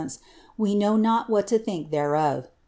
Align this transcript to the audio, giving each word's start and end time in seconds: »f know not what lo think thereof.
»f 0.01 0.17
know 0.57 0.97
not 0.97 1.29
what 1.29 1.51
lo 1.51 1.59
think 1.59 1.91
thereof. 1.91 2.49